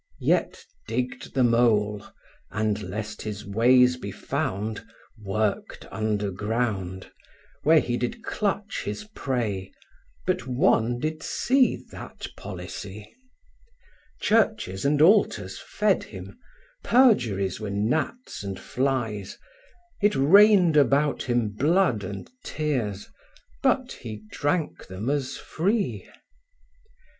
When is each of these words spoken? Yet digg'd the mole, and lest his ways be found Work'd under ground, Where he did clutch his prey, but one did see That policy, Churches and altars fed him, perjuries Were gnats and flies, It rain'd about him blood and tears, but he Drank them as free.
Yet 0.19 0.65
digg'd 0.87 1.35
the 1.35 1.43
mole, 1.43 2.03
and 2.49 2.81
lest 2.81 3.21
his 3.21 3.45
ways 3.45 3.97
be 3.97 4.09
found 4.09 4.83
Work'd 5.23 5.87
under 5.91 6.31
ground, 6.31 7.11
Where 7.61 7.79
he 7.79 7.97
did 7.97 8.23
clutch 8.23 8.81
his 8.85 9.03
prey, 9.13 9.71
but 10.25 10.47
one 10.47 10.97
did 10.97 11.21
see 11.21 11.85
That 11.91 12.25
policy, 12.35 13.15
Churches 14.19 14.85
and 14.85 15.03
altars 15.03 15.59
fed 15.59 16.05
him, 16.05 16.35
perjuries 16.83 17.59
Were 17.59 17.69
gnats 17.69 18.41
and 18.43 18.59
flies, 18.59 19.37
It 20.01 20.15
rain'd 20.15 20.77
about 20.77 21.21
him 21.21 21.49
blood 21.49 22.03
and 22.03 22.27
tears, 22.43 23.07
but 23.61 23.91
he 24.01 24.23
Drank 24.31 24.87
them 24.87 25.11
as 25.11 25.37
free. 25.37 26.09